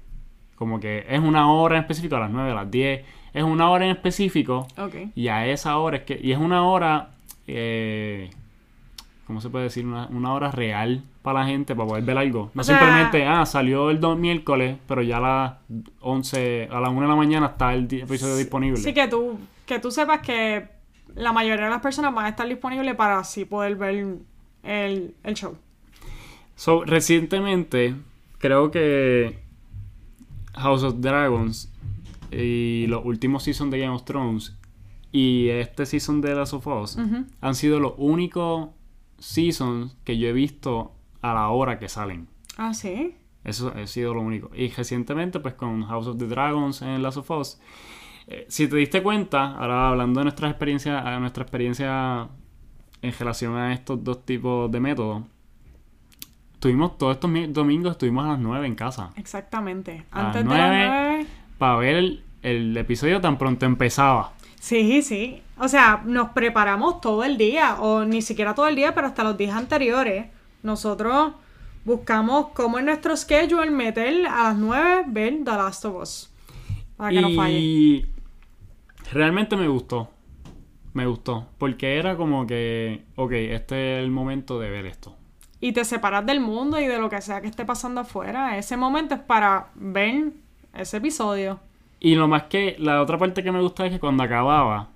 [0.57, 3.05] Como que es una hora en específico, a las 9, a las 10.
[3.33, 4.67] Es una hora en específico
[5.15, 6.19] y a esa hora es que.
[6.23, 7.11] Y es una hora
[7.47, 8.31] eh,
[9.27, 9.85] ¿cómo se puede decir?
[9.87, 12.51] Una, una hora real para la gente para poder ver algo.
[12.55, 15.53] No O sea- simplemente, ah, salió el dos miércoles, pero ya a las
[16.01, 18.77] 11, a las 1 de la mañana está el di- episodio disponible.
[18.77, 20.69] Sí, que tú, que tú sepas que
[21.15, 24.17] la mayoría de las personas van a estar disponibles para así poder ver
[24.63, 25.57] el, el show.
[26.57, 27.95] So, recientemente,
[28.45, 29.39] creo que
[30.53, 31.73] House of Dragons
[32.31, 34.55] y los últimos seasons de Game of Thrones
[35.13, 36.99] y este season de Last of Us
[37.41, 38.69] han sido los únicos
[39.19, 42.29] seasons que yo he visto a la hora que salen.
[42.59, 43.15] Ah, sí.
[43.45, 44.51] Eso ha sido lo único.
[44.55, 47.59] Y recientemente, pues con House of the Dragons en Last of Us,
[48.27, 52.29] eh, si te diste cuenta, ahora hablando de nuestra experiencia, nuestra experiencia
[53.01, 55.23] en relación a estos dos tipos de métodos,
[56.65, 59.11] tuvimos todos estos mi- domingos, estuvimos a las 9 en casa.
[59.17, 60.03] Exactamente.
[60.11, 60.87] A las Antes de las nueve.
[61.19, 61.27] 9.
[61.59, 64.33] Para ver el, el episodio tan pronto empezaba.
[64.59, 65.43] Sí, sí.
[65.59, 69.23] O sea, nos preparamos todo el día, o ni siquiera todo el día, pero hasta
[69.25, 70.27] los días anteriores.
[70.63, 71.35] Nosotros
[71.85, 76.31] buscamos cómo en nuestro schedule meter a las 9 ver The Last of Us.
[76.97, 77.59] Para que no falle.
[77.59, 78.07] Y
[79.13, 80.09] realmente me gustó.
[80.95, 81.47] Me gustó.
[81.59, 85.15] Porque era como que, ok, este es el momento de ver esto.
[85.65, 88.59] Y te separas del mundo y de lo que sea que esté pasando afuera.
[88.59, 90.25] Ese momento es para ver
[90.75, 91.59] ese episodio.
[92.01, 94.89] Y lo más que, la otra parte que me gusta es que cuando acababa,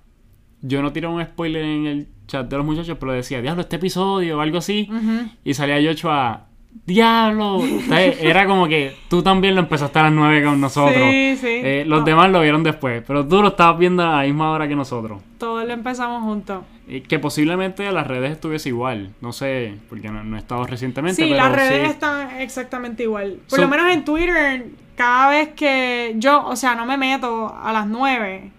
[0.61, 3.77] yo no tiré un spoiler en el chat de los muchachos, pero decía, diablo, este
[3.77, 4.87] episodio o algo así.
[5.43, 6.45] Y salía Yocho a,
[6.85, 7.61] diablo.
[7.91, 11.01] Era como que tú también lo empezaste a las 9 con nosotros.
[11.01, 11.47] Sí, sí.
[11.47, 12.05] Eh, los No.
[12.05, 15.19] demás lo vieron después, pero tú lo estabas viendo a la misma hora que nosotros.
[15.39, 16.63] Todos lo empezamos juntos.
[17.07, 19.11] Que posiblemente a las redes estuviese igual.
[19.21, 21.21] No sé, porque no, no he estado recientemente.
[21.23, 21.89] Sí, pero las redes sí.
[21.91, 23.39] están exactamente igual.
[23.49, 27.55] Por So- lo menos en Twitter, cada vez que yo, o sea, no me meto
[27.55, 28.51] a las 9,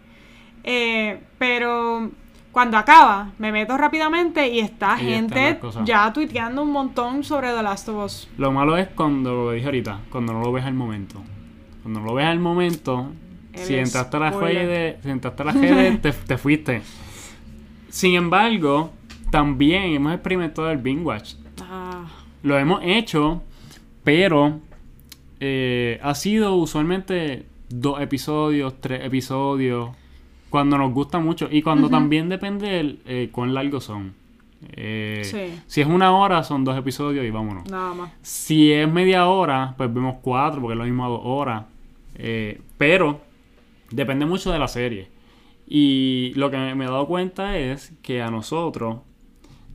[0.65, 2.11] eh, pero
[2.53, 7.63] cuando acaba, me meto rápidamente y está Y gente ya tuiteando un montón sobre The
[7.63, 8.29] Last of Us.
[8.39, 11.23] Lo malo es cuando lo dije ahorita, cuando no lo ves al momento.
[11.83, 13.13] Cuando no lo ves al momento,
[13.53, 14.67] El si entraste a spoiler.
[14.67, 16.83] redes, si entraste a las redes, te, te fuiste.
[17.91, 18.91] Sin embargo,
[19.31, 21.35] también hemos experimentado el binge watch.
[21.63, 22.07] Ah,
[22.43, 23.43] Lo hemos hecho,
[24.05, 24.61] pero
[25.41, 29.91] eh, ha sido usualmente dos episodios, tres episodios,
[30.49, 34.15] cuando nos gusta mucho y cuando también depende del eh, cuán largos son.
[34.73, 35.61] Eh, Sí.
[35.67, 37.71] Si es una hora, son dos episodios y vámonos.
[37.71, 38.11] nada más.
[38.23, 41.65] Si es media hora, pues vemos cuatro, porque es lo mismo a dos horas.
[42.17, 43.21] Eh, pero
[43.91, 45.09] depende mucho de la serie.
[45.73, 48.99] Y lo que me, he dado cuenta es que a nosotros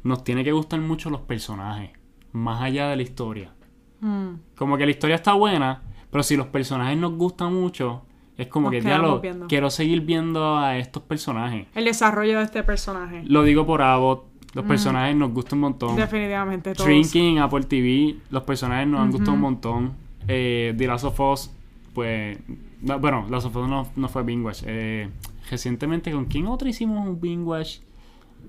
[0.03, 1.91] nos tiene que gustar mucho los personajes,
[2.34, 3.53] más allá de la historia.
[4.01, 8.03] Mm, Como que la historia está buena, pero si los personajes nos gustan mucho,
[8.38, 11.67] es como Nos que, quiero seguir viendo a estos personajes.
[11.73, 13.23] El desarrollo de este personaje.
[13.25, 15.95] Lo digo por Abbott, los personajes nos gustan un montón.
[15.95, 16.89] Definitivamente todos.
[16.89, 19.93] Shrinking, Apple TV, los personajes nos han gustado un montón.
[20.27, 21.51] Eh, The Last of Us,
[21.93, 22.38] pues.
[22.81, 24.63] no, Bueno, Last of Us no, no fue Binge Watch.
[24.65, 25.10] Eh,
[25.49, 27.77] recientemente, ¿con quién otro hicimos un Binge Watch?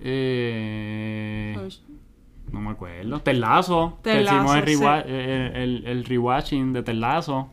[0.00, 1.56] Eh,
[2.52, 3.20] no me acuerdo.
[3.20, 3.98] Telazo.
[4.02, 4.74] Que hicimos el, Lasso, sí.
[4.76, 7.48] rewa- el, el- el rewatching de Telazo.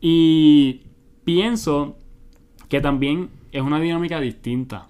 [0.00, 0.82] Y
[1.24, 1.96] pienso
[2.68, 4.88] que también es una dinámica distinta.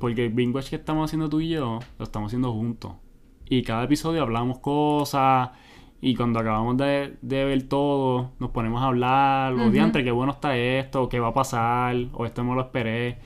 [0.00, 2.92] Porque el binge watch que estamos haciendo tú y yo, lo estamos haciendo juntos.
[3.48, 5.50] Y cada episodio hablamos cosas.
[6.00, 9.52] Y cuando acabamos de, de ver todo, nos ponemos a hablar.
[9.54, 9.70] O Ujú.
[9.70, 13.18] diantre, qué bueno está esto, qué va a pasar, o esto no lo esperé.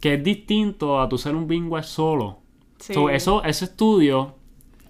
[0.00, 2.40] Que es distinto a tú ser un watch solo.
[2.78, 4.34] sí, So, eso, ese estudio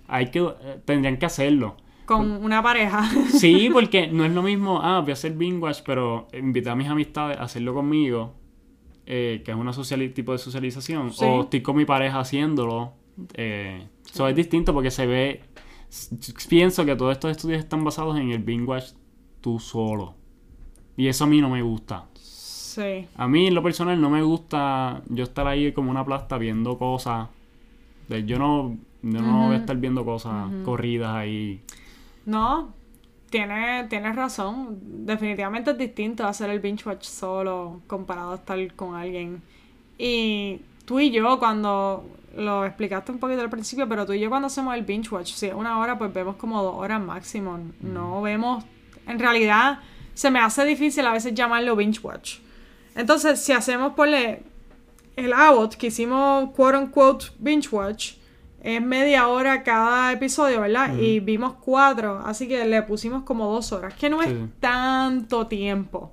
[0.08, 1.76] hay que, eh, tendrían que hacerlo.
[2.06, 3.08] Con una pareja.
[3.28, 6.74] Sí, porque no es lo mismo, ah, voy a hacer binge watch, pero invité a
[6.74, 8.34] mis amistades a hacerlo conmigo,
[9.06, 11.24] eh, que es un tipo de socialización, Sí.
[11.24, 12.94] o estoy con mi pareja haciéndolo.
[13.34, 15.42] Eh, so, es distinto porque se ve,
[16.48, 18.90] pienso que todos estos estudios están basados en el binge watch
[19.40, 20.14] tú solo.
[20.96, 22.06] Y eso a mí no me gusta.
[22.14, 23.06] sí.
[23.16, 26.78] A mí, en lo personal, no me gusta yo estar ahí como una plasta viendo
[26.78, 27.28] cosas.
[28.08, 31.60] Yo no, yo no voy a estar viendo cosas corridas ahí.
[32.26, 32.72] No,
[33.30, 34.78] tienes, tienes razón.
[35.06, 39.42] Definitivamente es distinto hacer el binge watch solo comparado a estar con alguien.
[39.98, 42.04] Y tú y yo, cuando
[42.36, 45.32] lo explicaste un poquito al principio, pero tú y yo cuando hacemos el binge watch,
[45.32, 47.58] si es una hora, pues vemos como dos horas máximo.
[47.80, 48.64] No vemos.
[49.06, 49.80] En realidad,
[50.14, 52.38] se me hace difícil a veces llamarlo binge watch.
[52.94, 58.14] Entonces, si hacemos por el Abbott, que hicimos quote unquote binge watch,
[58.62, 60.96] es media hora cada episodio, ¿verdad?
[60.96, 66.12] Y vimos cuatro, así que le pusimos como dos horas, que no es tanto tiempo.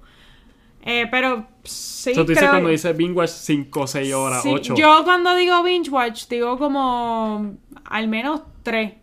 [0.82, 4.42] Eh, pero sí, So, tú dices creo- cuando dices binge watch 5 o 6 horas,
[4.44, 4.76] sí, 8.
[4.76, 7.56] Yo cuando digo binge watch, digo como
[7.86, 8.94] al menos tres.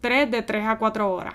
[0.00, 1.34] Tres de tres a cuatro horas.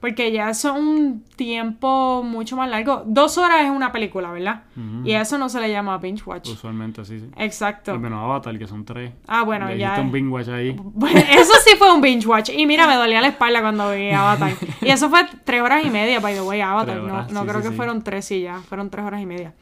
[0.00, 3.02] Porque ya es un tiempo mucho más largo.
[3.06, 4.62] Dos horas es una película, ¿verdad?
[5.04, 6.48] Y a eso no se le llama binge watch.
[6.50, 7.26] Usualmente sí, sí.
[7.36, 7.98] Exacto.
[7.98, 9.12] Menos Avatar, que son 3.
[9.26, 10.00] Ah, bueno, Le ya.
[10.00, 10.76] un binge watch ahí.
[10.82, 12.50] Bueno, eso sí fue un binge watch.
[12.50, 14.52] Y mira, me dolía la espalda cuando vi Avatar.
[14.82, 17.00] Y eso fue tres horas y media, by the way, Avatar.
[17.00, 17.76] Tres No, no sí, creo sí, que sí.
[17.76, 18.60] fueron tres y ya.
[18.60, 19.52] Fueron tres horas y media.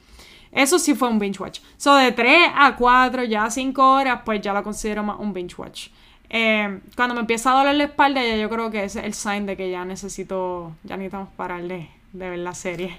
[0.53, 1.61] Eso sí fue un binge watch.
[1.77, 5.55] So, de tres a cuatro, ya cinco horas, pues ya lo considero más un binge
[5.59, 5.89] watch.
[6.37, 9.47] Eh, cuando me empieza a doler la espalda, ya yo creo que es el sign
[9.47, 12.99] de que ya necesito, ya necesitamos parar de, ver la serie.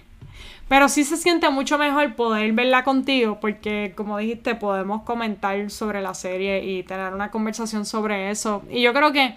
[0.70, 6.02] Pero sí se siente mucho mejor poder verla contigo porque, como dijiste, podemos comentar sobre
[6.02, 8.64] la serie y tener una conversación sobre eso.
[8.70, 9.36] Y yo creo que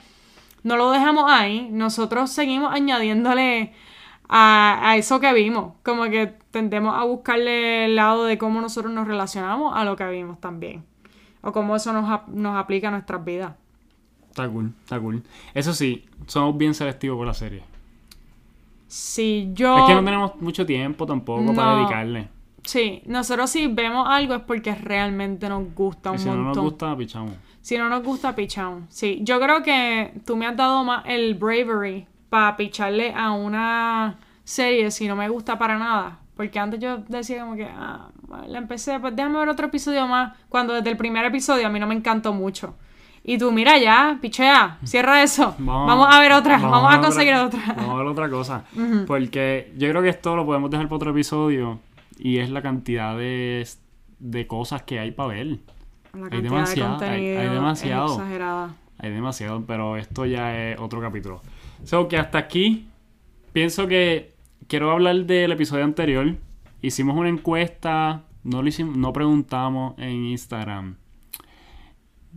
[0.63, 3.73] no lo dejamos ahí, nosotros seguimos añadiéndole
[4.29, 5.75] a, a eso que vimos.
[5.83, 10.09] Como que tendemos a buscarle el lado de cómo nosotros nos relacionamos a lo que
[10.09, 10.85] vimos también.
[11.41, 13.55] O cómo eso nos, nos aplica a nuestras vidas.
[14.39, 15.23] Está cool, está cool.
[15.53, 17.65] Eso sí, somos bien selectivos con la serie.
[18.87, 19.79] Si yo...
[19.79, 22.29] Es que no tenemos mucho tiempo tampoco para dedicarle.
[22.63, 26.55] Sí, nosotros si vemos algo es porque realmente nos gusta un Y si no montón.
[26.55, 27.33] nos gusta, pichamos.
[27.61, 28.85] Si no nos gusta, pichamos.
[28.91, 34.19] Sí, yo creo que tú me has dado más el bravery para picharle a una
[34.45, 36.21] serie si no me gusta para nada.
[36.37, 38.11] Porque antes yo decía como que, ah,
[38.47, 40.37] la empecé, pues déjame ver otro episodio más.
[40.49, 42.77] Cuando desde el primer episodio a mí no me encantó mucho.
[43.25, 45.55] Y tú, mira ya, pichea, cierra eso.
[45.59, 47.61] Vamos, a ver otra, vamos, a conseguir otra.
[47.77, 48.65] Vamos a ver otra cosa.
[49.07, 51.79] Porque yo creo que esto lo podemos dejar para otro episodio.
[52.19, 53.67] Y es la cantidad de,
[54.19, 55.59] de cosas que hay para ver.
[56.15, 58.07] La Hay demasiado, de hay- demasiado.
[58.15, 58.75] exagerada.
[58.99, 61.41] Hay demasiado, pero esto ya es otro capítulo.
[61.85, 62.89] So que hasta aquí
[63.53, 64.35] pienso que
[64.67, 66.35] quiero hablar del episodio anterior.
[66.83, 70.97] Hicimos una encuesta, no lo hicimos, no preguntamos en Instagram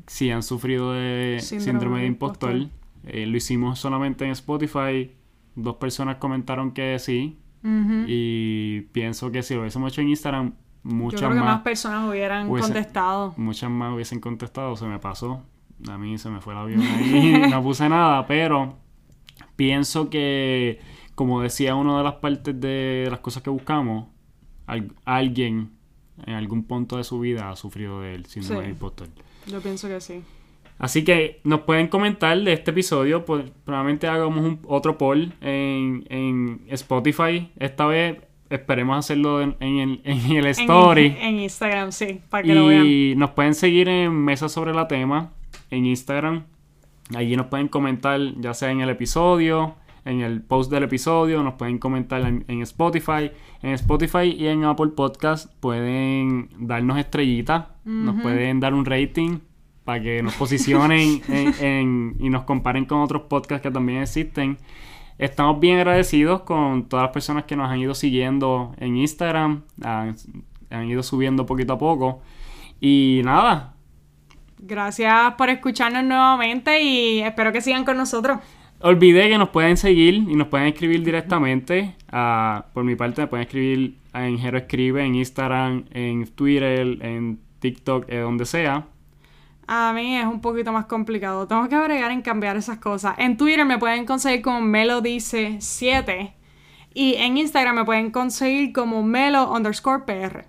[0.08, 2.68] si han sufrido de Síndrome síndrome, de de impostor.
[3.06, 5.12] Eh, lo hicimos solamente en Spotify.
[5.56, 7.38] Dos personas comentaron que sí.
[8.08, 11.62] Y pienso que si lo hubiésemos hecho en Instagram, Yo muchas creo que más, más,
[11.62, 13.34] personas hubieran contestado.
[13.38, 14.76] muchas más hubiesen contestado.
[14.76, 15.44] Se me pasó.
[15.90, 17.42] A mí se me fue el avión ahí.
[17.52, 18.78] no puse nada, pero
[19.56, 20.80] pienso que,
[21.16, 24.08] como decía una de las partes de las cosas que buscamos,
[24.68, 25.72] al- alguien
[26.26, 28.62] en algún punto de su vida ha sufrido del síndrome Sí.
[28.64, 29.08] del impostor.
[29.48, 30.22] Yo pienso que sí.
[30.78, 33.24] Así que nos pueden comentar de este episodio.
[33.26, 37.52] Pues, probablemente hagamos un- otro poll en, en Spotify.
[37.60, 38.18] Esta vez
[38.50, 41.16] esperemos hacerlo en, en el, en el story.
[41.22, 42.86] En, Instagram, sí, para que lo vean.
[42.86, 45.32] Y nos pueden seguir en Mesa sobre la Tema
[45.70, 46.46] en Instagram.
[47.16, 49.76] Allí nos pueden comentar, ya sea en el episodio,
[50.06, 53.32] en el post del episodio, nos pueden comentar en, en Spotify.
[53.62, 59.40] En Spotify y en Apple Podcast pueden darnos estrellitas, nos pueden dar un rating
[59.84, 64.58] para que nos posicionen en- en- y nos comparen con otros podcasts que también existen.
[65.18, 70.16] Estamos bien agradecidos con todas las personas que nos han ido siguiendo en Instagram, han,
[70.72, 72.22] han ido subiendo poquito a poco.
[72.80, 73.76] Y nada,
[74.64, 78.38] Gracias por escucharnos nuevamente y espero que sigan con nosotros.
[78.84, 81.96] Olvidé que nos pueden seguir y nos pueden escribir directamente.
[82.12, 87.40] Ah, por mi parte, me pueden escribir en Jero Escribe, en Instagram, en Twitter, en
[87.60, 88.88] TikTok, eh, donde sea.
[89.68, 91.48] A mí es un poquito más complicado.
[91.48, 93.16] Tengo que agregar en cambiar esas cosas.
[93.18, 96.34] En Twitter me pueden conseguir como Melodice7
[96.94, 100.46] y en Instagram me pueden conseguir como Melo underscore PR.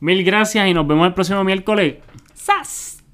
[0.00, 1.96] Mil gracias y nos vemos el próximo miércoles.
[2.32, 3.04] ¡Sas!